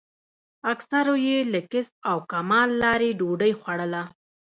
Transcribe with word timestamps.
اکثرو 0.73 1.15
یې 1.27 1.37
له 1.53 1.59
کسب 1.71 1.93
او 2.09 2.17
کمال 2.31 2.69
لارې 2.83 3.09
ډوډۍ 3.19 3.51
خوړله. 3.59 4.03